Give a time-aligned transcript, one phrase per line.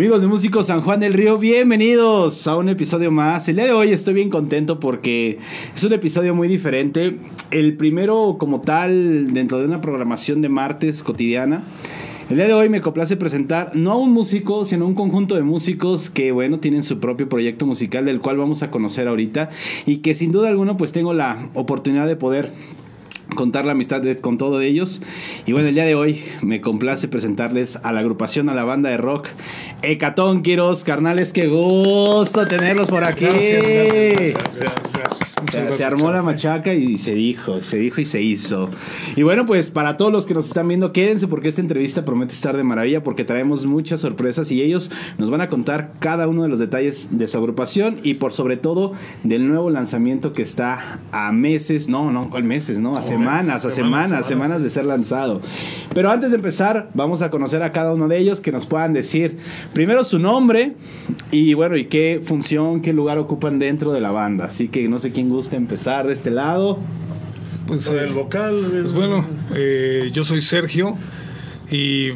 [0.00, 3.46] Amigos de Músicos San Juan del Río, bienvenidos a un episodio más.
[3.50, 5.38] El día de hoy estoy bien contento porque
[5.76, 7.18] es un episodio muy diferente.
[7.50, 11.64] El primero como tal dentro de una programación de martes cotidiana.
[12.30, 15.34] El día de hoy me complace presentar no a un músico, sino a un conjunto
[15.34, 19.50] de músicos que, bueno, tienen su propio proyecto musical del cual vamos a conocer ahorita
[19.84, 22.52] y que sin duda alguna pues tengo la oportunidad de poder
[23.34, 25.02] contar la amistad con todos ellos.
[25.46, 28.90] Y bueno, el día de hoy me complace presentarles a la agrupación, a la banda
[28.90, 29.28] de rock
[29.82, 33.24] Hecatón Quiros, carnales, qué gusto tenerlos por aquí.
[33.24, 34.89] Gracias, gracias,
[35.72, 38.68] Se, armó la machaca y se dijo, se dijo y se hizo.
[39.16, 42.34] Y bueno, pues para todos los que nos están viendo, quédense porque esta entrevista promete
[42.34, 46.42] estar de maravilla porque traemos muchas sorpresas y ellos nos van a contar cada uno
[46.42, 48.92] de los detalles de su agrupación y por sobre todo
[49.22, 52.78] del nuevo lanzamiento que está a meses, no, no, ¿cuál meses?
[52.78, 54.26] No, a semanas, a Semanas, semanas, semanas.
[54.26, 55.40] semanas de ser lanzado.
[55.94, 58.92] Pero antes de empezar, vamos a conocer a cada uno de ellos que nos puedan
[58.92, 59.38] decir
[59.72, 60.74] primero su nombre
[61.30, 64.46] y bueno, y qué función, qué lugar ocupan dentro de la banda.
[64.46, 66.78] Así que no sé quién gusta empezar de este lado.
[67.66, 68.68] Pues, Con eh, el vocal.
[68.72, 70.96] pues bueno, eh, yo soy Sergio
[71.70, 72.12] y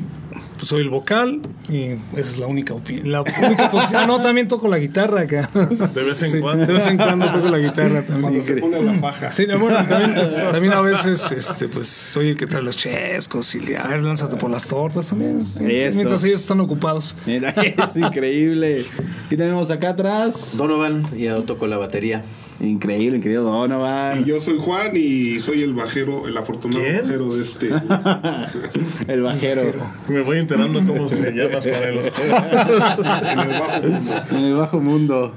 [0.56, 3.10] pues, soy el vocal y esa es la única opinión.
[3.12, 4.06] La única posición.
[4.06, 5.48] No, también toco la guitarra acá.
[5.52, 6.66] De vez en Sí, cuando.
[6.66, 8.22] De vez en cuando toco la guitarra también.
[8.22, 9.32] Cuando se pone la faja.
[9.32, 10.14] Sí, no, bueno, también,
[10.50, 14.36] también a veces, este, pues, soy el que trae los chescos y a ver, lánzate
[14.36, 15.40] por las tortas también.
[15.40, 15.60] Eso.
[15.62, 17.14] Mientras ellos están ocupados.
[17.26, 18.86] Mira, es increíble.
[19.28, 20.56] ¿Qué tenemos acá atrás?
[20.56, 22.22] Donovan, ya toco la batería.
[22.60, 24.20] Increíble, querido Donovan.
[24.20, 27.02] Y yo soy Juan y soy el bajero, el afortunado ¿Quién?
[27.02, 27.68] bajero de este.
[29.08, 29.72] El bajero.
[30.08, 32.00] Me voy enterando cómo se llamas, Canelo.
[32.02, 34.12] en el bajo mundo.
[34.30, 35.32] En el bajo mundo.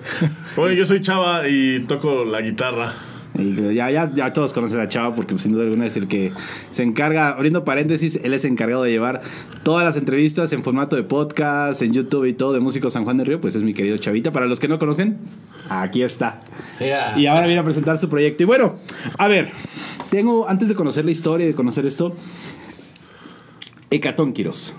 [0.56, 2.94] Oye, yo soy Chava y toco la guitarra.
[3.38, 6.08] Y ya, ya, ya todos conocen a Chava porque pues, sin duda alguna es el
[6.08, 6.32] que
[6.72, 9.22] se encarga, abriendo paréntesis, él es encargado de llevar
[9.64, 13.18] todas las entrevistas en formato de podcast, en YouTube y todo de Músicos San Juan
[13.18, 14.32] del Río, pues es mi querido Chavita.
[14.32, 15.18] Para los que no conocen,
[15.70, 16.40] aquí está.
[17.16, 18.44] Y ahora viene a presentar su proyecto.
[18.44, 18.76] Y bueno,
[19.18, 19.52] a ver,
[20.10, 22.16] tengo, antes de conocer la historia y de conocer esto,
[23.90, 24.74] Hecatón Quiros.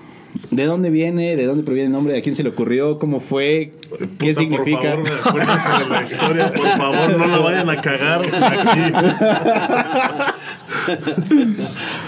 [0.51, 1.37] ¿De dónde viene?
[1.37, 2.17] ¿De dónde proviene el nombre?
[2.17, 2.99] ¿A quién se le ocurrió?
[2.99, 3.73] ¿Cómo fue?
[4.19, 4.95] ¿Qué Puta, significa?
[4.95, 6.53] Por favor, acuérdense de la historia.
[6.53, 8.93] Por favor, no la vayan a cagar aquí.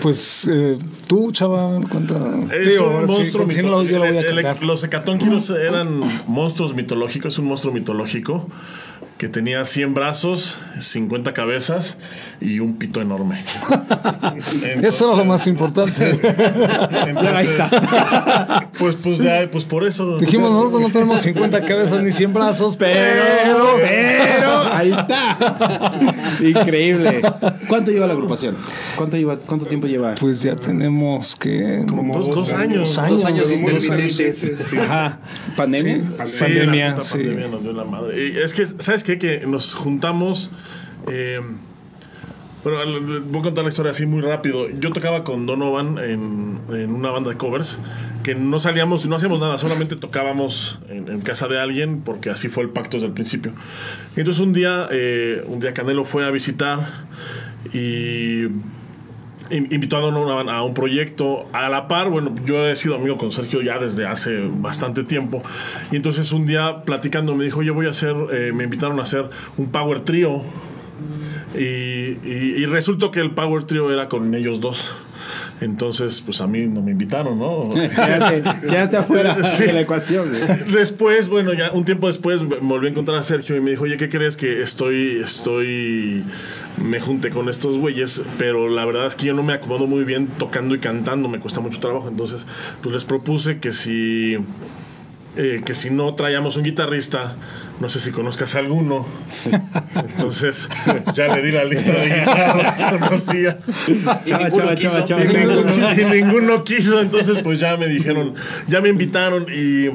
[0.00, 2.16] Pues eh, tú, chava, cuenta.
[2.54, 3.48] Es un sí, monstruo
[3.82, 4.56] yo lo voy a el-.
[4.62, 8.46] Los hecatónquiros eran monstruos mitológicos, un monstruo mitológico
[9.20, 11.98] que tenía 100 brazos, 50 cabezas
[12.40, 13.44] y un pito enorme.
[14.82, 16.08] Eso es lo más importante.
[16.08, 18.70] Entonces, Ahí está.
[18.78, 20.16] Pues, pues, ya, pues por eso.
[20.16, 23.76] Dijimos, nosotros no tenemos 50 cabezas ni 100 brazos, pero...
[23.76, 25.36] Pero, ahí está.
[26.42, 27.22] Increíble.
[27.68, 28.56] ¿Cuánto lleva la agrupación?
[28.96, 30.14] ¿Cuánto, lleva, cuánto tiempo lleva?
[30.14, 31.82] Pues ya tenemos que...
[31.88, 32.96] Como dos, dos años.
[33.08, 33.50] Dos años.
[33.50, 34.72] intermitentes.
[34.78, 35.20] Ajá.
[35.56, 35.96] ¿Pandemia?
[36.24, 37.12] Sí, Sí, pandemia, sí.
[37.18, 38.28] pandemia nos dio la madre.
[38.28, 39.18] Y es que, ¿sabes qué?
[39.18, 40.50] Que nos juntamos.
[41.08, 41.40] eh,
[42.62, 42.78] bueno,
[43.26, 44.68] voy a contar la historia así muy rápido.
[44.68, 47.78] Yo tocaba con Donovan en, en una banda de covers
[48.22, 52.48] que no salíamos, no hacíamos nada, solamente tocábamos en, en casa de alguien porque así
[52.48, 53.52] fue el pacto desde el principio.
[54.16, 57.06] Entonces un día, eh, un día Canelo fue a visitar
[57.72, 58.42] y
[59.50, 62.10] in- invitó a Donovan a un proyecto a la par.
[62.10, 65.42] Bueno, yo he sido amigo con Sergio ya desde hace bastante tiempo.
[65.90, 69.04] Y entonces un día platicando me dijo, yo voy a hacer, eh, me invitaron a
[69.04, 70.42] hacer un power trio.
[71.54, 74.94] Y, y- y resultó que el power trio era con ellos dos.
[75.60, 77.68] Entonces, pues a mí no me invitaron, ¿no?
[77.70, 79.64] Quedaste, quedaste afuera Sí.
[79.64, 80.28] de la ecuación.
[80.30, 80.40] güey.
[80.72, 83.84] Después, bueno, ya un tiempo después me volví a encontrar a Sergio y me dijo,
[83.84, 86.24] oye, ¿qué crees que estoy, estoy,
[86.82, 90.04] me junté con estos güeyes, pero la verdad es que yo no me acomodo muy
[90.04, 92.46] bien tocando y cantando, me cuesta mucho trabajo, entonces,
[92.80, 94.38] pues les propuse que si,
[95.36, 97.36] eh, que si no traíamos un guitarrista,
[97.78, 99.06] no sé si conozcas alguno,
[99.94, 100.68] entonces
[101.14, 103.58] ya le di la lista de guitarras que conocía.
[104.26, 105.94] Y ninguno quiso.
[105.94, 108.34] si ninguno quiso, entonces pues ya me dijeron,
[108.66, 109.90] ya me invitaron y,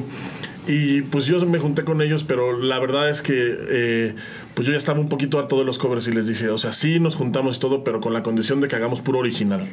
[0.66, 4.14] y pues yo me junté con ellos, pero la verdad es que eh,
[4.54, 6.72] pues yo ya estaba un poquito harto de los covers y les dije, o sea,
[6.72, 9.68] sí nos juntamos y todo, pero con la condición de que hagamos puro original.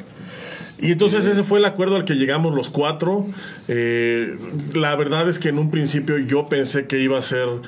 [0.78, 3.26] Y entonces ese fue el acuerdo al que llegamos los cuatro.
[3.68, 4.36] Eh,
[4.74, 7.62] la verdad es que en un principio yo pensé que iba a ser un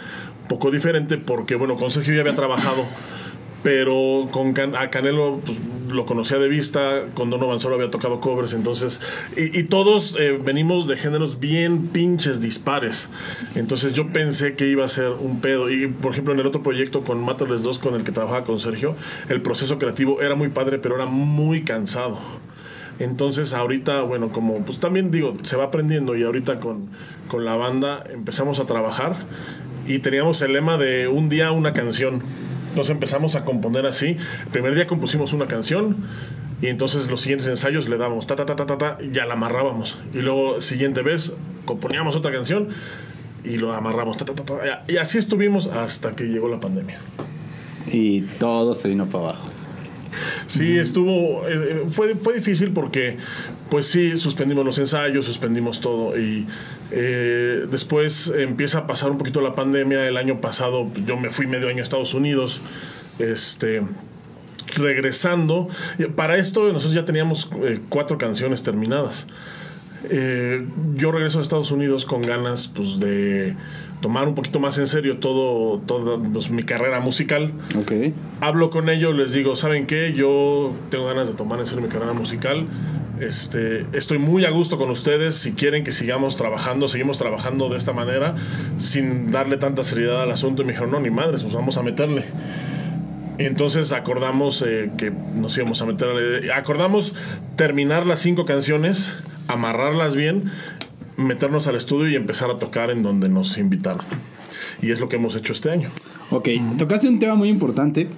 [0.48, 2.84] poco diferente porque, bueno, con Sergio ya había trabajado,
[3.62, 5.58] pero con a Canelo pues,
[5.90, 9.00] lo conocía de vista, con Donovan solo había tocado covers, entonces,
[9.36, 13.08] y, todos eh, venimos de géneros bien pinches dispares.
[13.54, 15.70] Entonces yo pensé que iba a ser un pedo.
[15.70, 18.58] Y por ejemplo, en el otro proyecto con Materles 2, con el que trabajaba con
[18.58, 18.96] Sergio,
[19.28, 22.18] el proceso creativo era muy padre, pero era muy cansado.
[22.98, 26.88] Entonces ahorita, bueno, como pues también digo, se va aprendiendo y ahorita con,
[27.28, 29.16] con la banda empezamos a trabajar
[29.86, 32.22] y teníamos el lema de un día una canción.
[32.74, 34.16] Nos empezamos a componer así.
[34.44, 35.96] El primer día compusimos una canción
[36.62, 39.26] y entonces los siguientes ensayos le dábamos ta ta ta ta ta, ta y ya
[39.26, 39.98] la amarrábamos.
[40.14, 41.34] Y luego siguiente vez
[41.66, 42.68] componíamos otra canción
[43.44, 44.84] y lo amarramos ta ta ta.
[44.88, 46.98] Y así estuvimos hasta que llegó la pandemia.
[47.92, 49.55] Y todo se vino para abajo.
[50.46, 53.18] Sí, estuvo, eh, fue, fue difícil porque,
[53.70, 56.46] pues sí, suspendimos los ensayos, suspendimos todo y
[56.90, 60.06] eh, después empieza a pasar un poquito la pandemia.
[60.06, 62.62] El año pasado yo me fui medio año a Estados Unidos,
[63.18, 63.82] este,
[64.76, 65.68] regresando.
[66.14, 69.26] Para esto nosotros ya teníamos eh, cuatro canciones terminadas.
[70.08, 70.64] Eh,
[70.94, 73.54] yo regreso a Estados Unidos con ganas pues, de
[74.00, 77.92] tomar un poquito más en serio todo, toda pues, mi carrera musical Ok.
[78.40, 80.12] hablo con ellos, les digo, ¿saben qué?
[80.14, 82.66] Yo tengo ganas de tomar en serio mi carrera musical.
[83.18, 85.36] Este, estoy muy a gusto con ustedes.
[85.36, 88.34] Si quieren que sigamos trabajando, seguimos trabajando de esta manera,
[88.78, 90.60] sin darle tanta seriedad al asunto.
[90.62, 92.24] Y me dijeron, no, ni madres, pues vamos a meterle.
[93.38, 96.50] Entonces acordamos eh, que nos íbamos a meter.
[96.54, 97.14] Acordamos
[97.56, 100.50] terminar las cinco canciones, amarrarlas bien,
[101.16, 104.04] meternos al estudio y empezar a tocar en donde nos invitaron.
[104.82, 105.90] Y es lo que hemos hecho este año.
[106.30, 108.08] Ok, tocaste un tema muy importante,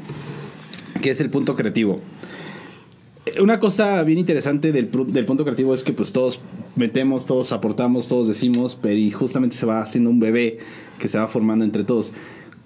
[1.00, 2.00] que es el punto creativo.
[3.26, 6.40] Eh, Una cosa bien interesante del, del punto creativo es que pues todos
[6.74, 10.58] metemos, todos aportamos, todos decimos, pero y justamente se va haciendo un bebé
[10.98, 12.12] que se va formando entre todos.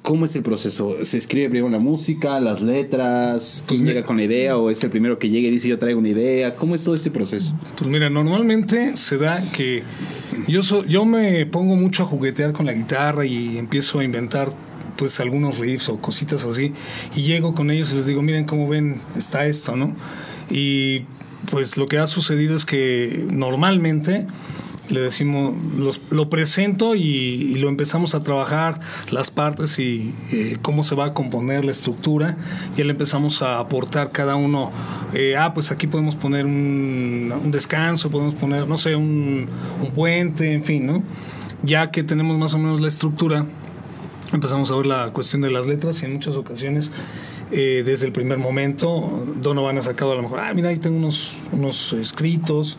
[0.03, 0.97] ¿Cómo es el proceso?
[1.05, 3.63] ¿Se escribe primero la música, las letras?
[3.69, 5.79] ¿Quién Pues llega con la idea o es el primero que llega y dice yo
[5.79, 6.57] traigo una idea?
[6.57, 7.55] ¿Cómo es todo este proceso?
[7.77, 9.85] Pues mira, normalmente se da que
[10.49, 14.53] yo, so- yo me pongo mucho a juguetear con la guitarra y empiezo a inventar
[14.97, 16.73] pues algunos riffs o cositas así
[17.15, 19.95] y llego con ellos y les digo, miren cómo ven, está esto, ¿no?
[20.51, 21.03] Y
[21.49, 24.27] pues lo que ha sucedido es que normalmente
[24.93, 28.79] le decimos, los- lo presento y, y lo empezamos a trabajar,
[29.11, 32.37] las partes y eh, cómo se va a componer la estructura.
[32.77, 34.71] Ya le empezamos a aportar cada uno,
[35.15, 39.49] eh, ah, pues aquí podemos poner un, un descanso, podemos poner, no sé, un,
[39.83, 41.03] un puente, en fin, ¿no?
[41.65, 43.47] Ya que tenemos más o menos la estructura,
[44.33, 46.93] empezamos a ver la cuestión de las letras y en muchas ocasiones
[47.51, 50.97] eh, desde el primer momento Donovan ha sacado a lo mejor, ah, mira, ahí tengo
[50.97, 52.79] unos, unos escritos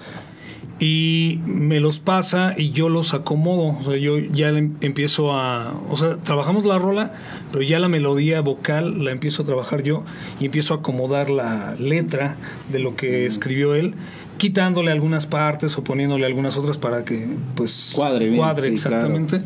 [0.86, 5.32] y me los pasa y yo los acomodo, o sea, yo ya le em- empiezo
[5.32, 7.14] a, o sea, trabajamos la rola,
[7.54, 10.04] pero ya la melodía vocal la empiezo a trabajar yo
[10.42, 12.36] y empiezo a acomodar la letra
[12.70, 13.94] de lo que escribió él,
[14.38, 19.16] quitándole algunas partes o poniéndole algunas otras para que pues Cuadre bien, cuadre sí, claro.
[19.16, 19.42] exactamente.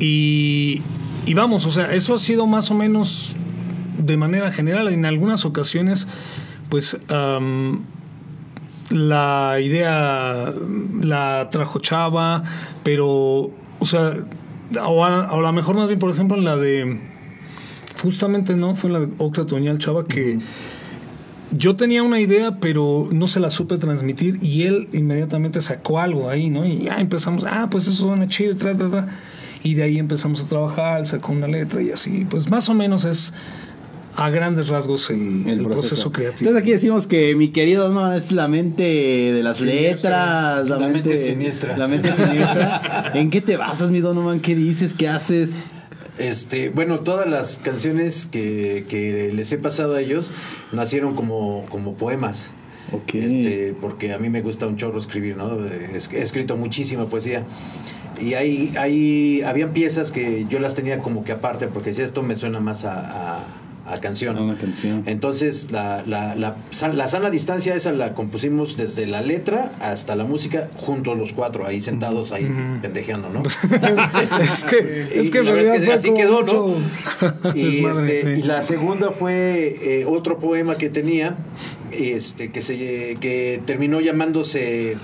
[0.00, 0.82] Y,
[1.26, 3.36] y vamos, o sea, eso ha sido más o menos
[3.98, 4.88] de manera general.
[4.88, 6.08] En algunas ocasiones,
[6.70, 6.98] pues
[8.90, 10.52] la idea
[11.00, 12.42] la trajo Chava,
[12.82, 13.06] pero,
[13.78, 14.16] o sea,
[14.78, 17.00] o a, lo mejor más bien, por ejemplo, en la de.
[18.02, 20.38] Justamente no, fue en la de Octa Toñal Chava que.
[21.52, 26.28] Yo tenía una idea, pero no se la supe transmitir y él inmediatamente sacó algo
[26.28, 26.64] ahí, ¿no?
[26.64, 29.08] Y ya empezamos, ah, pues eso suena chido, tra, tra, tra.
[29.64, 32.24] Y de ahí empezamos a trabajar, sacó una letra y así.
[32.30, 33.34] Pues más o menos es
[34.20, 36.12] a grandes rasgos el, el proceso.
[36.12, 36.50] creativo.
[36.50, 40.56] Entonces aquí decimos que mi querido no es la mente de las Siniestra.
[40.60, 41.76] letras, la, La mente, mente siniestra.
[41.78, 43.12] La mente siniestra.
[43.14, 44.40] ¿En qué te basas, mi Donovan?
[44.40, 44.94] ¿Qué dices?
[44.94, 45.56] ¿Qué haces?
[46.18, 50.32] Este, bueno, todas las canciones que, que les he pasado a ellos
[50.72, 52.50] nacieron como, como poemas.
[53.12, 55.64] Este, porque a mí me gusta un chorro escribir, ¿no?
[55.64, 57.44] He escrito muchísima poesía.
[58.20, 62.22] Y hay, hay, habían piezas que yo las tenía como que aparte, porque si esto
[62.22, 63.44] me suena más a, a-
[63.90, 64.36] a canción.
[64.36, 65.02] A una canción.
[65.06, 66.56] Entonces, la, la, la,
[66.92, 71.66] la sana distancia esa la compusimos desde la letra hasta la música, juntos los cuatro,
[71.66, 72.48] ahí sentados, ahí
[72.80, 73.42] pendejeando, ¿no?
[74.40, 76.76] es que, es que en realidad es que fue así como quedó, mucho
[77.42, 77.54] ¿no?
[77.54, 78.40] y, desmadre, este, sí.
[78.40, 81.36] y la segunda fue eh, otro poema que tenía,
[81.92, 84.96] este, que se que terminó llamándose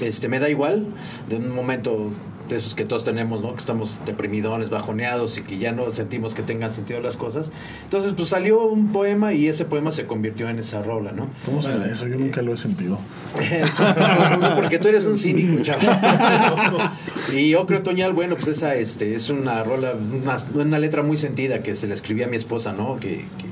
[0.00, 0.86] este, Me da igual,
[1.28, 2.12] de un momento
[2.50, 3.52] de esos que todos tenemos, ¿no?
[3.52, 7.52] Que estamos deprimidones, bajoneados y que ya no sentimos que tengan sentido las cosas.
[7.84, 11.28] Entonces, pues salió un poema y ese poema se convirtió en esa rola, ¿no?
[11.46, 12.06] ¿Cómo será eso?
[12.06, 12.98] Yo nunca lo he sentido.
[14.56, 15.80] Porque tú eres un cínico, chavo.
[17.32, 21.62] y Ocre Otoñal, bueno, pues esa este, es una rola, una, una letra muy sentida
[21.62, 22.98] que se le escribí a mi esposa, ¿no?
[22.98, 23.49] Que, que,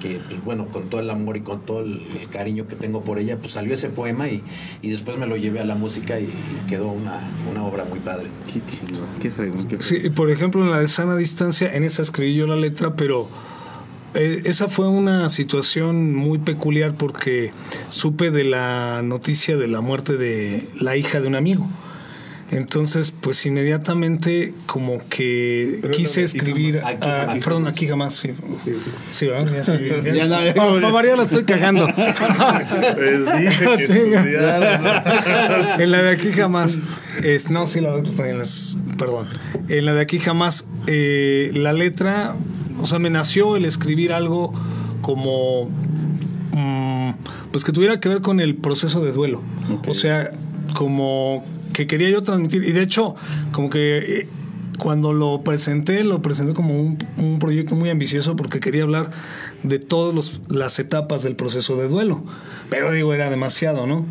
[0.00, 3.02] que, pues, bueno, con todo el amor y con todo el, el cariño que tengo
[3.02, 4.42] por ella, pues salió ese poema y,
[4.82, 6.28] y después me lo llevé a la música y
[6.68, 8.28] quedó una, una obra muy padre.
[8.46, 12.02] Qué chido, qué fregón, qué Sí, por ejemplo, en la de sana distancia, en esa
[12.02, 13.28] escribí yo la letra, pero
[14.14, 17.52] eh, esa fue una situación muy peculiar porque
[17.90, 21.66] supe de la noticia de la muerte de la hija de un amigo.
[22.52, 26.94] Entonces, pues inmediatamente como que Pero quise aquí escribir, jamás.
[26.94, 27.44] Aquí ah, jamás.
[27.44, 28.30] perdón, aquí jamás, sí.
[29.10, 29.52] Sí, ¿verdad?
[29.52, 31.88] Ya estoy- ya- Ya no, ya- Pa- pa' variar la estoy cagando.
[31.88, 34.20] Les dije que Chinga.
[34.20, 35.80] estudiaran.
[35.80, 36.78] en la de aquí jamás.
[37.22, 39.26] Es, no, sí, la de también es- Perdón.
[39.68, 40.66] En la de aquí jamás.
[40.86, 42.36] eh, la letra.
[42.80, 44.52] O sea, me nació el escribir algo
[45.02, 45.68] como.
[46.52, 47.10] mm,
[47.50, 49.42] pues que tuviera que ver con el proceso de duelo.
[49.88, 50.30] O sea,
[50.74, 51.44] como
[51.76, 52.64] que quería yo transmitir.
[52.64, 53.14] Y de hecho,
[53.52, 53.98] como que.
[53.98, 54.28] eh,
[54.78, 59.08] cuando lo presenté, lo presenté como un, un proyecto muy ambicioso porque quería hablar
[59.62, 62.22] de todas las etapas del proceso de duelo.
[62.68, 64.04] Pero digo, era demasiado, ¿no?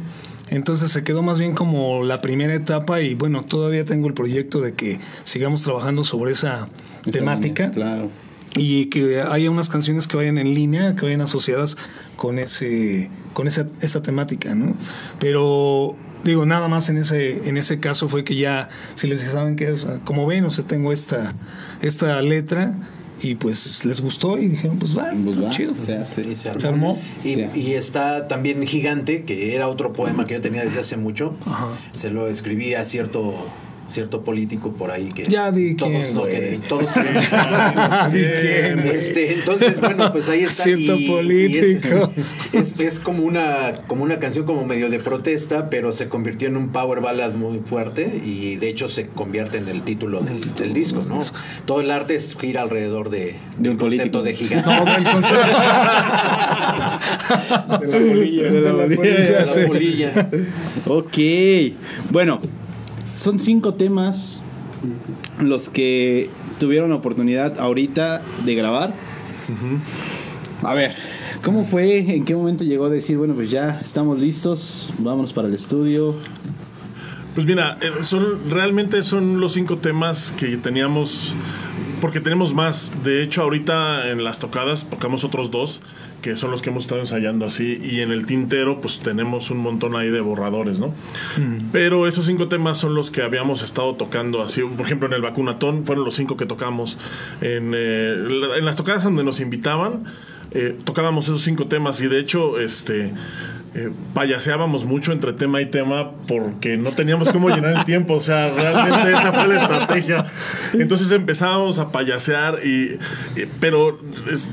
[0.49, 4.59] Entonces se quedó más bien como la primera etapa y bueno, todavía tengo el proyecto
[4.59, 6.67] de que sigamos trabajando sobre esa
[7.11, 8.09] temática Claro.
[8.55, 11.77] y que haya unas canciones que vayan en línea, que vayan asociadas
[12.15, 14.73] con ese con esa, esa temática, ¿no?
[15.19, 15.95] Pero
[16.31, 19.57] digo, nada más en ese en ese caso fue que ya si les dije, saben
[19.73, 21.33] O sea, como ven, o sea, tengo esta
[21.81, 22.75] esta letra
[23.21, 25.75] y pues les gustó y dijeron, pues va, Pues pues va, chido.
[25.75, 26.23] se hace.
[26.67, 26.99] Armó.
[27.23, 31.35] Y, está también Gigante, que era otro poema que yo tenía desde hace mucho.
[31.45, 31.69] Ajá.
[31.93, 33.33] Se lo escribí a cierto
[33.87, 36.85] cierto político por ahí que Ya di todos quién, no querían- todos
[38.93, 42.11] este, entonces bueno pues ahí está Cierto y- y político.
[42.53, 46.47] es, es- es como una como una canción como medio de protesta pero se convirtió
[46.47, 50.41] en un power ballad muy fuerte y de hecho se convierte en el título del,
[50.55, 51.19] del disco no
[51.65, 54.23] todo el arte es gira alrededor de, De un concepto político.
[54.23, 55.35] de gigante No, del concepto.
[57.79, 58.43] De la polilla.
[58.51, 59.59] De la polilla, La sí.
[59.67, 60.29] polilla.
[60.87, 61.17] Ok.
[62.11, 62.39] Bueno,
[63.15, 64.41] son cinco temas
[65.39, 66.29] los que
[66.59, 68.93] tuvieron la oportunidad ahorita de grabar.
[70.61, 70.95] A ver,
[71.43, 71.99] ¿cómo fue?
[72.15, 76.15] ¿En qué momento llegó a decir, bueno, pues ya estamos listos, vámonos para el estudio?
[77.35, 81.33] Pues mira, eh, son, realmente son los cinco temas que teníamos,
[81.99, 82.93] porque tenemos más.
[83.03, 85.81] De hecho, ahorita en las tocadas tocamos otros dos,
[86.21, 89.57] que son los que hemos estado ensayando así, y en el tintero pues tenemos un
[89.57, 90.93] montón ahí de borradores, ¿no?
[91.71, 94.61] Pero esos cinco temas son los que habíamos estado tocando así.
[94.61, 96.97] Por ejemplo, en el vacunatón fueron los cinco que tocamos.
[97.41, 100.05] En, eh, en las tocadas donde nos invitaban,
[100.55, 103.13] eh, tocábamos esos cinco temas y de hecho, este...
[103.77, 108.21] eh, payaseábamos mucho entre tema y tema porque no teníamos cómo llenar el tiempo, o
[108.21, 110.25] sea, realmente esa fue la estrategia.
[110.73, 112.93] Entonces empezábamos a payasear y,
[113.35, 113.99] y- pero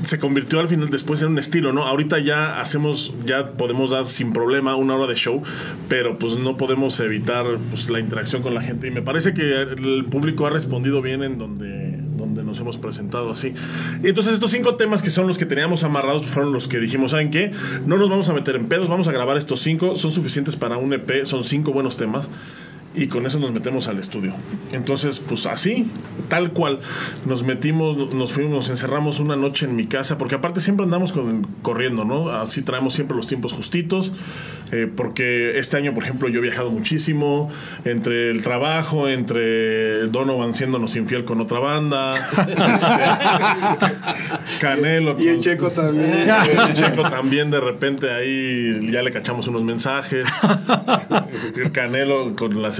[0.03, 1.83] se convirtió al final después en un estilo, ¿no?
[1.87, 5.41] Ahorita ya hacemos, ya podemos dar sin problema una hora de show,
[5.87, 9.61] pero pues no podemos evitar pues, la interacción con la gente y me parece que
[9.61, 11.92] el público ha respondido bien en donde
[12.53, 13.55] nos hemos presentado así.
[14.03, 17.11] Y entonces estos cinco temas que son los que teníamos amarrados fueron los que dijimos,
[17.11, 17.51] ¿saben qué?
[17.85, 20.77] No nos vamos a meter en pedos, vamos a grabar estos cinco, son suficientes para
[20.77, 22.29] un EP, son cinco buenos temas.
[22.95, 24.33] Y con eso nos metemos al estudio.
[24.71, 25.89] Entonces, pues así,
[26.29, 26.79] tal cual,
[27.25, 31.11] nos metimos, nos fuimos, nos encerramos una noche en mi casa, porque aparte siempre andamos
[31.11, 32.29] con- corriendo, ¿no?
[32.29, 34.13] Así traemos siempre los tiempos justitos,
[34.71, 37.49] eh, porque este año, por ejemplo, yo he viajado muchísimo,
[37.83, 42.53] entre el trabajo, entre Donovan siéndonos infiel con otra banda, este,
[44.61, 45.15] Canelo.
[45.19, 46.11] Y el checo también.
[46.67, 50.25] el Checo también de repente ahí ya le cachamos unos mensajes.
[51.55, 52.79] El Canelo con las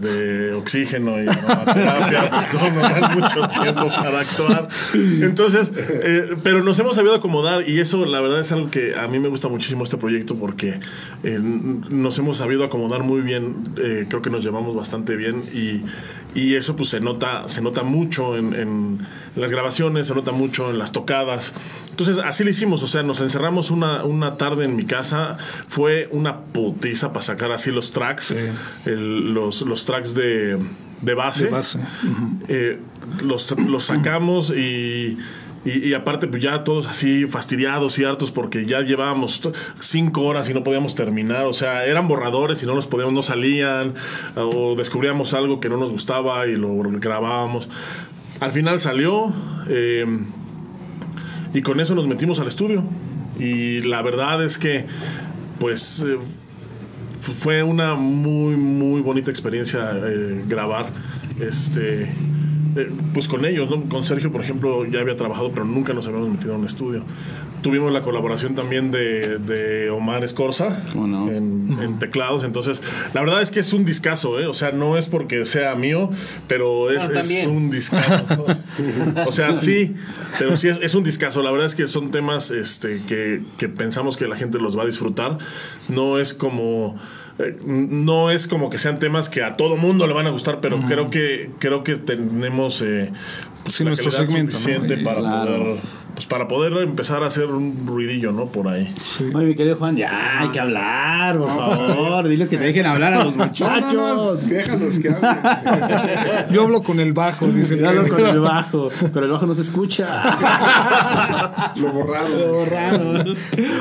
[0.00, 2.48] de oxígeno y aromaterapia.
[2.52, 4.68] No nos dan mucho tiempo para actuar.
[4.94, 9.08] Entonces, eh, pero nos hemos sabido acomodar y eso la verdad es algo que a
[9.08, 10.78] mí me gusta muchísimo este proyecto porque
[11.22, 13.56] eh, nos hemos sabido acomodar muy bien.
[13.76, 15.82] Eh, creo que nos llevamos bastante bien y,
[16.34, 19.06] y eso pues se nota, se nota mucho en, en
[19.36, 21.52] las grabaciones, se nota mucho en las tocadas.
[21.90, 26.08] Entonces así lo hicimos, o sea, nos encerramos una, una tarde en mi casa, fue
[26.12, 28.34] una putiza para sacar así los tracks,
[28.86, 30.58] el- los, los tracks de,
[31.02, 31.44] de base.
[31.44, 31.78] De base.
[32.48, 32.78] Eh,
[33.22, 35.18] los, los sacamos y,
[35.64, 39.42] y, aparte pues ya todos así fastidiados y hartos porque ya llevábamos
[39.80, 43.22] cinco horas y no podíamos terminar, o sea, eran borradores y no los podíamos, no
[43.22, 43.94] salían,
[44.36, 47.68] o descubríamos algo que no nos gustaba y lo grabábamos.
[48.40, 49.32] Al final salió
[49.68, 50.06] eh,
[51.52, 52.82] y con eso nos metimos al estudio
[53.38, 54.86] y la verdad es que
[55.58, 56.00] pues...
[56.06, 56.16] eh,
[57.20, 60.86] fu- fue una muy muy bonita experiencia eh, grabar
[61.38, 62.10] este
[62.76, 63.88] eh, pues con ellos, ¿no?
[63.88, 67.04] Con Sergio, por ejemplo, ya había trabajado, pero nunca nos habíamos metido en un estudio.
[67.62, 71.28] Tuvimos la colaboración también de, de Omar Escorza ¿Cómo no?
[71.30, 72.42] en, en teclados.
[72.44, 74.46] Entonces, la verdad es que es un discazo, ¿eh?
[74.46, 76.10] O sea, no es porque sea mío,
[76.48, 78.46] pero es, un discazo.
[79.26, 79.94] o sea, sí,
[80.38, 81.42] pero sí es, es un discazo.
[81.42, 84.84] La verdad es que son temas este, que, que pensamos que la gente los va
[84.84, 85.38] a disfrutar.
[85.88, 86.96] No es como
[87.44, 90.60] eh, no es como que sean temas que a todo mundo le van a gustar,
[90.60, 93.10] pero creo que creo que tenemos eh,
[93.62, 94.58] pues, Sí, la nuestro segmento, ¿no?
[94.58, 95.56] suficiente Y- para Claro.
[95.56, 95.76] poder
[96.20, 98.44] pues para poder empezar a hacer un ruidillo, ¿no?
[98.44, 98.94] Por ahí.
[99.02, 99.24] Sí.
[99.34, 102.28] Oye, mi querido Juan, ya hay que hablar, por favor.
[102.28, 103.94] Diles que te dejen hablar a los No, muchachos.
[103.94, 106.46] no, no, déjanos que hablen.
[106.52, 109.54] Yo hablo con el bajo, dice el Hablo con el bajo, pero el bajo no
[109.54, 110.36] se escucha.
[111.76, 112.32] Lo borraron.
[112.38, 113.24] Todo raro.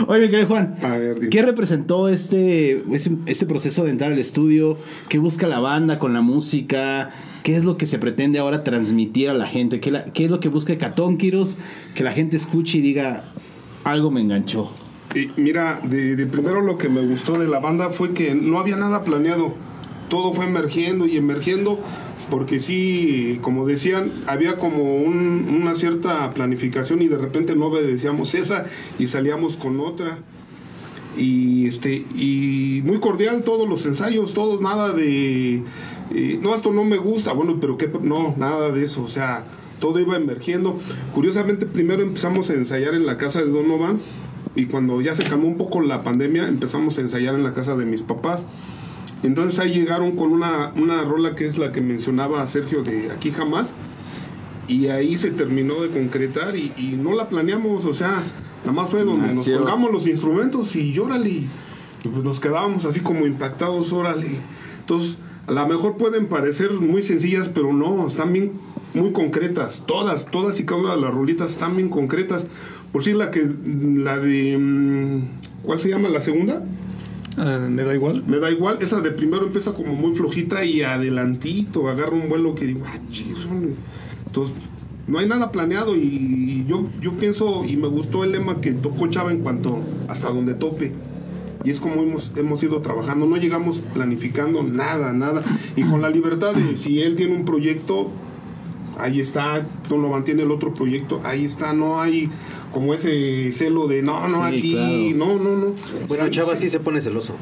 [0.07, 1.29] Oye, mi querido Juan, A ver, dime.
[1.29, 4.77] ¿qué representó este, este, este proceso de entrar al estudio?
[5.09, 7.09] ¿Qué busca la banda con la música?
[7.43, 9.79] ¿Qué es lo que se pretende ahora transmitir a la gente?
[9.79, 11.57] ¿Qué, la- qué es lo que busca Catónquiros?
[11.95, 13.25] Que la gente escuche y diga,
[13.83, 14.71] algo me enganchó.
[15.15, 18.59] Y mira, de, de primero lo que me gustó de la banda fue que no
[18.59, 19.53] había nada planeado.
[20.09, 21.79] Todo fue emergiendo y emergiendo,
[22.29, 28.33] porque sí, como decían, había como un- una cierta planificación y de repente no obedecíamos
[28.35, 28.63] esa
[28.99, 30.19] y salíamos con otra.
[31.17, 35.63] Y este y muy cordial todos los ensayos, todos nada de
[36.13, 39.43] eh, no esto no me gusta, bueno, pero qué no, nada de eso, o sea,
[39.79, 40.77] todo iba emergiendo.
[41.13, 43.99] Curiosamente primero empezamos a ensayar en la casa de Donovan
[44.55, 47.75] y cuando ya se calmó un poco la pandemia empezamos a ensayar en la casa
[47.75, 48.45] de mis papás.
[49.23, 53.31] Entonces ahí llegaron con una, una rola que es la que mencionaba Sergio de Aquí
[53.31, 53.73] Jamás.
[54.67, 58.21] Y ahí se terminó de concretar y, y no la planeamos, o sea,
[58.61, 61.47] nada más fue donde nos colgamos los instrumentos y llórale.
[62.03, 64.29] Y pues nos quedábamos así como impactados, órale.
[64.81, 65.17] Entonces,
[65.47, 68.53] a lo mejor pueden parecer muy sencillas, pero no, están bien
[68.93, 69.83] muy concretas.
[69.85, 72.47] Todas, todas y cada una de las rolitas están bien concretas.
[72.91, 75.21] Por si la que, la de, mm,
[75.63, 76.09] ¿cuál se llama?
[76.09, 76.63] La segunda.
[77.37, 78.23] Ah, me da igual.
[78.27, 82.55] Me da igual, esa de primero empieza como muy flojita y adelantito, agarra un vuelo
[82.55, 83.75] que digo, ah, chirrón".
[84.25, 84.55] Entonces,
[85.07, 89.07] no hay nada planeado y yo, yo pienso y me gustó el lema que tocó
[89.07, 90.93] Chava en cuanto hasta donde tope.
[91.63, 95.43] Y es como hemos, hemos ido trabajando, no llegamos planificando nada, nada.
[95.75, 98.11] Y con la libertad de si él tiene un proyecto,
[98.99, 102.29] ahí está, Don Loban tiene el otro proyecto, ahí está, no hay
[102.71, 105.73] como ese celo de no, no, Sí, aquí, no, no, no.
[106.07, 107.35] Bueno, sea, Chava sí- sí se pone celoso.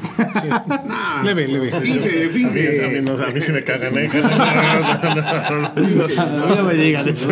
[0.86, 1.70] Nah, Leve, leve.
[1.70, 2.84] Finge, A mí, finge.
[2.84, 4.08] a mí no- a mí sí me cagan, ¿eh?
[6.56, 7.28] No me digan eso.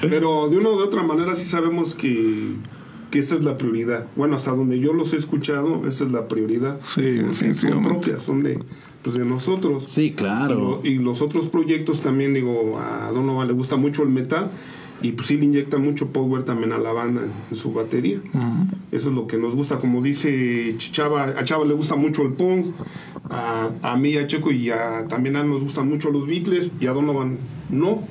[0.00, 2.52] Pero de una u de otra manera sí sabemos que,
[3.10, 4.06] que esta es la prioridad.
[4.16, 6.80] Bueno, hasta donde yo los he escuchado, esta es la prioridad.
[6.84, 7.20] Sí,
[7.54, 8.58] Son propias, son de,
[9.02, 9.84] pues de nosotros.
[9.86, 10.80] Sí, Y, claro.
[10.82, 14.50] lo- y los otros proyectos también, digo, a Donovan le gusta mucho el metal
[15.02, 18.20] y pues sí le inyecta mucho power también a la banda en, en su batería.
[18.92, 22.34] Eso es lo que nos gusta, como dice Chava, a Chava le gusta mucho el
[22.34, 22.66] punk,
[23.28, 26.86] a, a mí, a Checo y a, también a nos gustan mucho los Beatles y
[26.86, 27.38] a Donovan
[27.70, 28.02] no.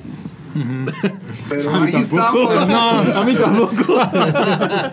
[1.48, 2.50] Pero ahí estamos.
[3.16, 3.98] a mí tampoco.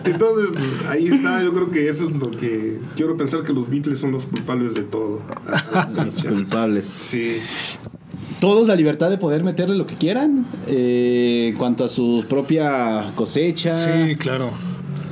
[0.04, 0.48] Entonces,
[0.88, 4.12] ahí está, yo creo que eso es lo que quiero pensar que los Beatles son
[4.12, 5.20] los culpables de todo.
[5.92, 6.88] Los culpables.
[6.88, 7.38] Sí.
[8.40, 13.12] Todos la libertad de poder meterle lo que quieran eh, en cuanto a su propia
[13.14, 13.72] cosecha.
[13.72, 14.50] Sí, claro.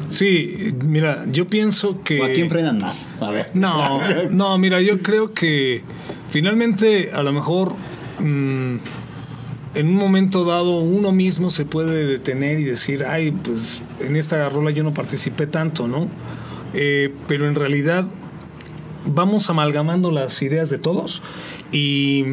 [0.08, 2.20] Sí, mira, yo pienso que...
[2.20, 3.08] ¿O a quién frenan más?
[3.20, 3.50] A ver.
[3.52, 5.82] No, no, mira, yo creo que
[6.30, 7.74] finalmente a lo mejor
[8.18, 8.76] mm,
[9.74, 14.48] en un momento dado uno mismo se puede detener y decir, ay, pues en esta
[14.48, 16.08] rola yo no participé tanto, ¿no?
[16.74, 18.06] Eh, pero en realidad
[19.06, 21.22] vamos amalgamando las ideas de todos
[21.72, 22.24] y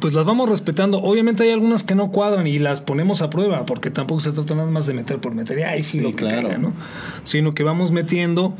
[0.00, 0.98] pues las vamos respetando.
[1.02, 4.54] Obviamente hay algunas que no cuadran y las ponemos a prueba, porque tampoco se trata
[4.54, 6.42] nada más de meter por meter, y ay, sí, Sí, lo que claro.
[6.42, 6.72] caiga, ¿no?
[7.22, 8.54] Sino que vamos metiendo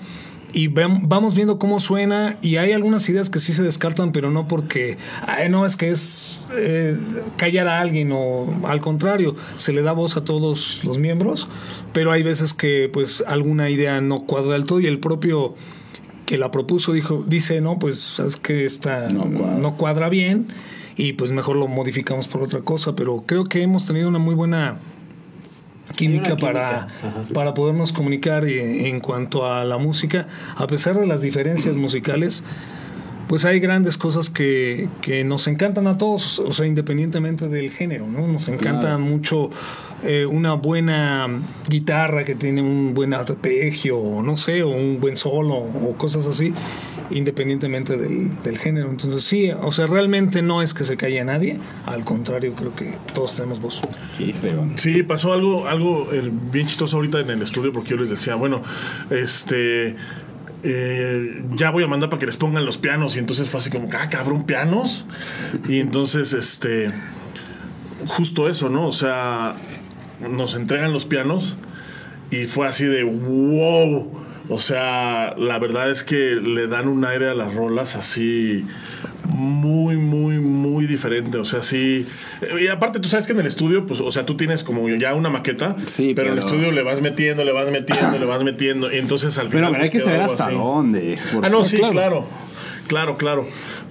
[0.57, 4.49] y vamos viendo cómo suena y hay algunas ideas que sí se descartan, pero no
[4.49, 6.97] porque, ay, no, es que es eh,
[7.37, 11.47] callar a alguien o al contrario, se le da voz a todos los miembros,
[11.93, 15.55] pero hay veces que pues alguna idea no cuadra del todo y el propio
[16.25, 19.59] que la propuso dijo dice no pues sabes que esta No cuadra.
[19.59, 20.47] no cuadra bien
[20.97, 24.35] y pues mejor lo modificamos por otra cosa pero creo que hemos tenido una muy
[24.35, 24.79] buena
[25.95, 31.07] química, para, química, para podernos comunicar y en cuanto a la música a pesar de
[31.07, 32.43] las diferencias musicales
[33.29, 38.07] pues hay grandes cosas que, que nos encantan a todos, o sea, independientemente del género,
[38.07, 38.27] ¿no?
[38.29, 38.99] Nos encanta Claro.
[39.01, 39.51] mucho
[40.05, 41.27] eh, una buena
[41.69, 46.29] guitarra que tiene un buen arpegio, o no sé, o un buen solo, o cosas
[46.29, 46.53] así.
[47.11, 48.91] Independientemente del, del género.
[48.91, 52.75] Entonces sí, o sea, realmente no es que se calle a nadie, al contrario, creo
[52.75, 53.81] que todos tenemos voz.
[54.17, 54.69] Sí, pero...
[54.77, 58.35] Sí, pasó algo, algo eh, bien chistoso ahorita en el estudio porque yo les decía,
[58.35, 58.63] bueno,
[59.11, 59.97] este...
[60.63, 63.71] eh, ya voy a mandar para que les pongan los pianos y entonces fue así
[63.71, 65.05] como, ah, cabrón, pianos.
[65.69, 66.91] Y entonces, este,
[68.07, 68.89] justo eso, ¿no?
[68.89, 69.55] O sea,
[70.29, 71.57] nos entregan los pianos
[72.31, 74.26] y fue así de, wow.
[74.49, 78.65] O sea, la verdad es que le dan un aire a las rolas así
[79.29, 81.39] muy, muy, muy diferente.
[81.39, 82.07] O sea, sí.
[82.61, 85.15] Y aparte, tú sabes que en el estudio, pues, o sea, tú tienes como ya
[85.15, 88.25] una maqueta, Sí, pero, en el pero- estudio le vas metiendo, le vas metiendo, le
[88.27, 88.93] vas metiendo.
[88.93, 89.73] Y entonces al Pero final.
[89.73, 90.55] mira, hay pues, que saber hasta así.
[90.55, 91.19] dónde.
[91.43, 91.93] Ah, no, sí, claro.
[91.93, 92.27] claro.
[92.87, 93.49] Claro, claro.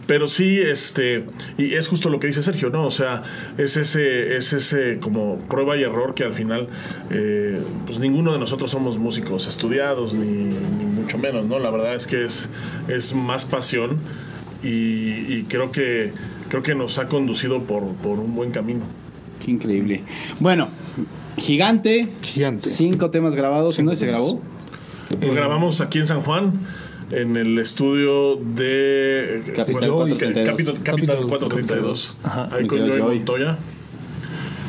[0.07, 1.25] Pero sí, este,
[1.57, 2.85] y es justo lo que dice Sergio, ¿no?
[2.85, 3.23] O sea,
[3.57, 6.67] es ese, es ese como prueba y error que al final,
[7.09, 11.57] eh, pues ninguno de nosotros somos músicos estudiados, ni, ni mucho menos, ¿no?
[11.59, 12.49] La verdad es que es,
[12.87, 13.97] es más pasión
[14.63, 14.67] y,
[15.33, 16.11] y creo que
[16.49, 18.81] creo que nos ha conducido por, por un buen camino.
[19.43, 20.03] Qué increíble.
[20.39, 20.69] Bueno,
[21.37, 22.09] Gigante.
[22.21, 22.69] Gigante.
[22.69, 23.77] Cinco temas grabados.
[23.79, 24.41] ¿En dónde se grabó?
[25.21, 26.53] Lo Eh, grabamos aquí en San Juan.
[27.11, 30.45] En el estudio de Capital bueno, 432.
[30.49, 32.19] Capital, Capital 432.
[32.23, 32.49] Ajá.
[32.51, 33.01] Ahí con Joey.
[33.01, 33.57] Montoya.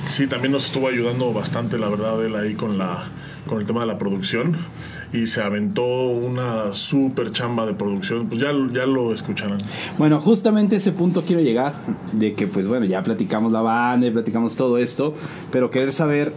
[0.09, 3.09] Sí, también nos estuvo ayudando bastante, la verdad, él ahí con, la,
[3.47, 4.57] con el tema de la producción.
[5.13, 8.29] Y se aventó una súper chamba de producción.
[8.29, 9.59] Pues ya, ya lo escucharán.
[9.97, 11.77] Bueno, justamente a ese punto quiero llegar,
[12.13, 15.15] de que pues bueno, ya platicamos la banda y platicamos todo esto,
[15.51, 16.35] pero querer saber,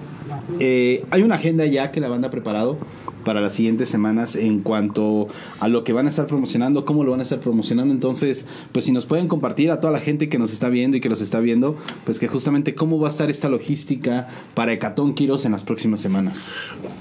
[0.59, 2.77] eh, hay una agenda ya que la banda ha preparado
[3.25, 5.27] para las siguientes semanas en cuanto
[5.60, 8.86] a lo que van a estar promocionando, cómo lo van a estar promocionando, entonces pues
[8.86, 11.21] si nos pueden compartir a toda la gente que nos está viendo y que los
[11.21, 15.51] está viendo, pues que justamente cómo va a estar esta logística para Hecatón Quiros en
[15.51, 16.49] las próximas semanas.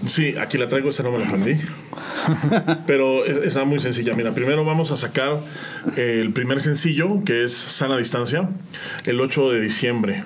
[0.07, 1.55] Sí, aquí la traigo, esa no me la aprendí.
[2.87, 4.15] Pero es- está muy sencilla.
[4.15, 5.39] Mira, primero vamos a sacar
[5.97, 8.49] el primer sencillo, que es Sana Distancia,
[9.07, 10.25] el 8 de diciembre.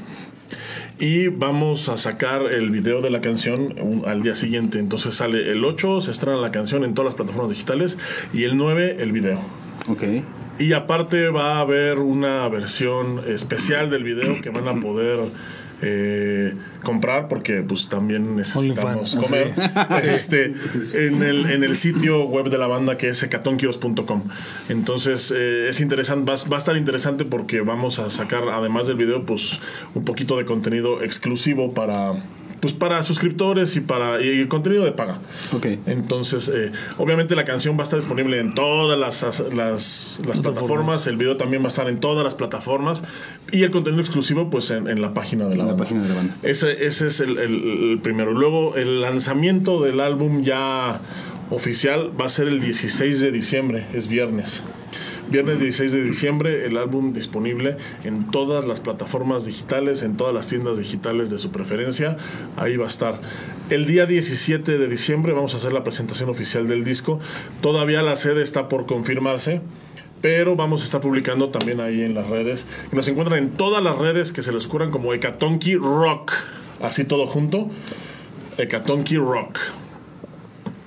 [1.02, 4.78] Y vamos a sacar el video de la canción un- al día siguiente.
[4.78, 7.98] Entonces sale el 8, se estrena la canción en todas las plataformas digitales,
[8.32, 9.40] y el 9, el video.
[9.88, 10.04] Ok.
[10.60, 15.18] Y aparte va a haber una versión especial del video que van a poder
[15.82, 19.52] eh, comprar porque pues también necesitamos comer.
[20.02, 20.54] Este,
[20.94, 24.22] en, el, en el sitio web de la banda que es hecatonquios.com.
[24.68, 28.96] Entonces eh, es interesante, va, va a estar interesante porque vamos a sacar además del
[28.96, 29.60] video pues
[29.94, 32.22] un poquito de contenido exclusivo para
[32.62, 35.18] pues para suscriptores y para y contenido de paga.
[35.52, 35.66] Ok.
[35.86, 39.22] Entonces, eh, obviamente la canción va a estar disponible en todas las,
[39.52, 43.02] las, las plataformas, el video también va a estar en todas las plataformas
[43.50, 45.82] y el contenido exclusivo pues en, en la página de la, En la banda.
[45.84, 46.36] página de la banda.
[46.44, 48.32] Ese, ese es el, el- el primero.
[48.32, 51.00] Luego el lanzamiento del álbum ya
[51.50, 54.62] oficial va a ser el 16 de diciembre, es viernes.
[55.32, 60.46] Viernes 16 de diciembre, el álbum disponible en todas las plataformas digitales, en todas las
[60.46, 62.18] tiendas digitales de su preferencia.
[62.58, 63.18] Ahí va a estar.
[63.70, 67.18] El día 17 de diciembre vamos a hacer la presentación oficial del disco.
[67.62, 69.62] Todavía la sede está por confirmarse.
[70.20, 72.66] Pero vamos a estar publicando también ahí en las redes.
[72.92, 76.32] Nos encuentran en todas las redes que se les curan como Hecatonki Rock.
[76.82, 77.70] Así todo junto.
[78.58, 79.58] Hecatonki Rock.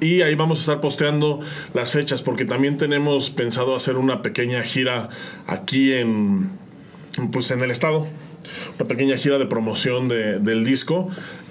[0.01, 1.39] Y ahí vamos a estar posteando
[1.73, 5.10] las fechas porque también tenemos pensado hacer una pequeña gira
[5.47, 6.49] aquí en
[7.31, 8.08] pues en el estado.
[8.77, 11.08] Una pequeña gira de promoción de- del disco,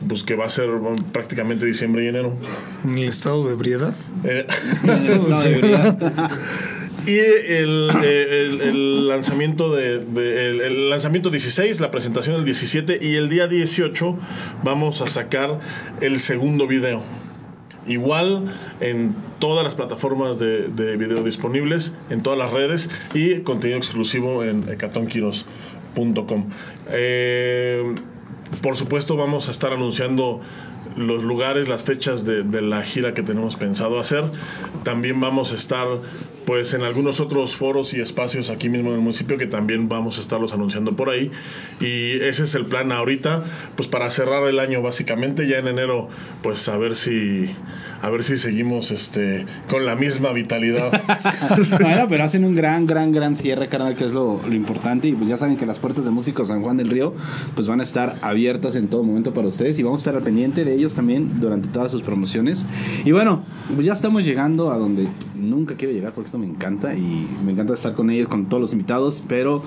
[0.07, 2.37] pues que va a ser bueno, prácticamente diciembre y enero.
[2.85, 3.95] En el estado de ebriedad.
[4.25, 4.47] Eh,
[5.29, 5.97] No, debería.
[7.07, 12.45] y el, eh, el- el lanzamiento de, de- el, el lanzamiento 16, la presentación el
[12.45, 14.17] 17 y el día 18
[14.63, 15.59] vamos a sacar
[16.01, 17.03] el segundo video.
[17.87, 18.45] Igual
[18.81, 24.45] en todas las plataformas de, de video disponibles, en todas las redes y contenido exclusivo
[24.45, 26.49] en hecatonquiros.com.
[26.91, 27.95] Eh,
[28.63, 30.41] por supuesto vamos a estar anunciando
[30.97, 34.25] los lugares, las fechas de, la gira que tenemos pensado hacer.
[34.83, 35.87] También vamos a estar
[36.47, 40.19] pues en algunos otros foros y espacios aquí mismo en el municipio que también vamos
[40.19, 41.31] a estarlos anunciando por ahí.
[41.81, 43.45] Y ese es el plan ahorita,
[43.77, 46.09] pues para cerrar el año básicamente, ya en enero,
[46.43, 47.51] pues a ver si
[48.05, 50.93] a ver si seguimos este con la misma vitalidad.
[51.81, 55.09] bueno, pero hacen un gran, gran, gran cierre, carnal, que es lo, importante.
[55.09, 57.15] Y pues ya saben que las puertas de Músicos San Juan del Río,
[57.55, 59.79] pues van a estar abiertas en todo momento para ustedes.
[59.79, 62.67] Y vamos a estar al pendiente de ellos también durante todas sus promociones.
[63.07, 63.43] Y bueno,
[63.75, 66.95] pues ya estamos llegando a donde nunca quiero llegar porque esto me encanta.
[66.95, 69.25] Y me encanta estar con ellos, con todos los invitados.
[69.27, 69.63] Pero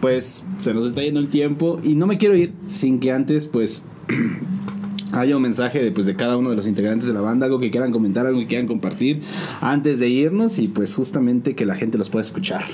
[0.00, 1.78] pues se nos está yendo el tiempo.
[1.82, 3.84] Y no me quiero ir sin que antes, pues
[5.12, 7.60] haya un mensaje de, pues, de cada uno de los integrantes de la banda, algo
[7.60, 9.22] que quieran comentar, algo que quieran compartir
[9.60, 12.64] antes de irnos y pues justamente que la gente los pueda escuchar.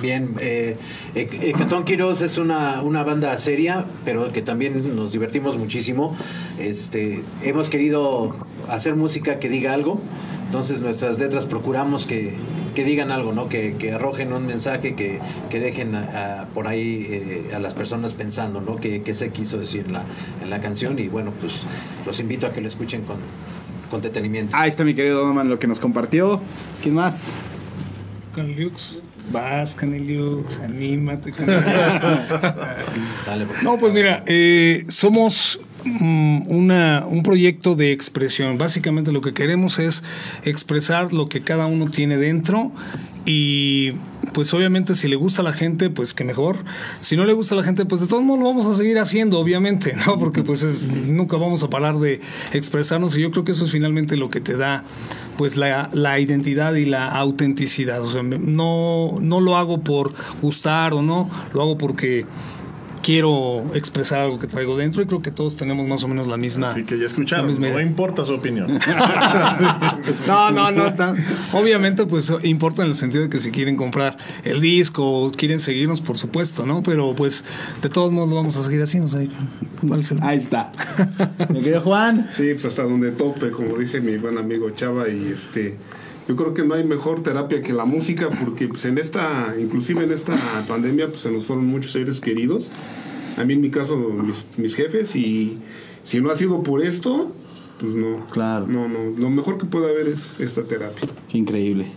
[0.00, 0.76] Bien, eh,
[1.14, 6.16] Hecatón Quiroz es una, una banda seria, pero que también nos divertimos muchísimo.
[6.58, 8.34] Este, hemos querido
[8.68, 10.00] hacer música que diga algo,
[10.46, 12.34] entonces nuestras letras procuramos que,
[12.74, 13.48] que digan algo, ¿no?
[13.48, 17.74] Que, que arrojen un mensaje, que, que dejen a- a- por ahí eh, a las
[17.74, 18.76] personas pensando, ¿no?
[18.76, 20.04] Que, que se quiso decir en la,
[20.42, 21.52] en la canción y bueno, pues
[22.06, 23.16] los invito a que lo escuchen con,
[23.90, 24.56] con detenimiento.
[24.56, 26.40] Ahí está mi querido Donovan, lo que nos compartió.
[26.82, 27.32] ¿Quién más?
[28.34, 29.00] Caneliux.
[29.30, 31.64] Vas, Caneliux, anímate, Caneliux.
[33.26, 38.58] Dale, por No, pues mira, eh, somos una, un proyecto de expresión.
[38.58, 40.02] Básicamente lo que queremos es
[40.44, 42.72] expresar lo que cada uno tiene dentro
[43.24, 43.92] y
[44.32, 46.56] pues obviamente si le gusta a la gente, pues que mejor.
[47.00, 48.98] Si no le gusta a la gente, pues de todos modos lo vamos a seguir
[48.98, 50.18] haciendo, obviamente, ¿no?
[50.18, 52.20] Porque pues es- nunca vamos a parar de
[52.52, 54.84] expresarnos y yo creo que eso es finalmente lo que te da
[55.36, 58.02] pues la, la identidad y la autenticidad.
[58.02, 62.24] O sea, no, no lo hago por gustar o no, lo hago porque
[63.02, 66.36] quiero expresar algo que traigo dentro y creo que todos tenemos más o menos la
[66.36, 66.68] misma.
[66.68, 67.82] Así que ya escucharon, misma no idea.
[67.86, 68.78] importa su opinión.
[70.26, 70.92] No, no, no.
[70.94, 71.16] tan-
[71.52, 75.60] obviamente, pues importa en el sentido de que si quieren comprar el disco o quieren
[75.60, 76.82] seguirnos, por supuesto, ¿no?
[76.82, 77.44] Pero pues
[77.82, 79.06] de todos modos lo vamos a seguir haciendo.
[79.06, 79.26] o sea,
[79.86, 80.26] ¿cuál será?
[80.28, 80.72] Ahí está.
[81.50, 82.28] mi querido Juan.
[82.30, 85.76] Sí, pues hasta donde tope, como dice mi buen amigo Chava, y este,
[86.28, 90.04] yo creo que no hay mejor terapia que la música, porque pues en esta, inclusive
[90.04, 90.36] en esta
[90.68, 92.72] pandemia, pues se nos fueron muchos seres queridos.
[93.36, 95.58] A mí en mi caso, mis, mis jefes, y
[96.02, 97.32] si no ha sido por esto,
[97.80, 98.26] pues no.
[98.30, 98.66] Claro.
[98.66, 101.08] No, no, lo mejor que puede haber es esta terapia.
[101.28, 101.92] Qué increíble.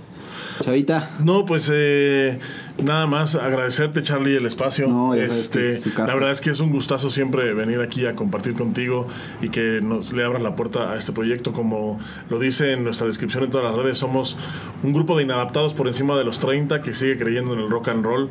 [0.64, 1.18] Chavita.
[1.24, 2.40] No, pues eh,
[2.78, 4.88] nada más agradecerte, Charlie, el espacio.
[4.88, 6.08] No, este, es su casa.
[6.08, 9.08] la verdad es que es un gustazo siempre venir aquí a compartir contigo
[9.42, 11.52] y que nos le abras la puerta a este proyecto.
[11.52, 14.38] Como lo dice en nuestra descripción en todas las redes, somos
[14.84, 17.90] un grupo de inadaptados por encima de los 30 que sigue creyendo en el rock
[17.90, 18.30] and roll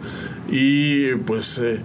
[0.48, 1.59] y pues.
[1.59, 1.80] eh,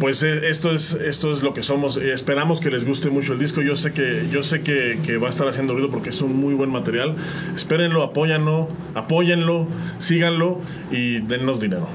[0.00, 1.96] pues eh, esto es esto es lo que somos.
[1.96, 3.62] Esperamos que les guste mucho el disco.
[3.62, 6.36] Yo sé que yo sé que, que va a estar haciendo ruido porque es un
[6.36, 7.16] muy buen material.
[7.54, 9.66] Espérenlo, apóyanlo, apóyenlo,
[9.98, 11.88] síganlo y dennos dinero.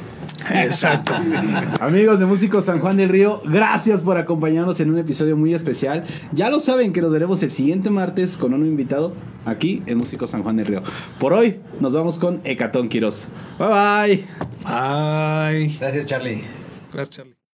[0.53, 1.13] Exacto.
[1.79, 6.05] Amigos de Músicos San Juan del Río, gracias por acompañarnos en un episodio muy especial.
[6.31, 9.13] Ya lo saben que nos veremos el siguiente martes con un invitado
[9.45, 10.83] aquí en Músicos San Juan del Río.
[11.19, 13.27] Por hoy nos vamos con Hecatón Quiroz.
[13.59, 14.25] Bye bye.
[14.63, 15.77] Ay.
[15.79, 16.43] Gracias, Charlie.
[16.93, 17.36] Gracias, Charlie.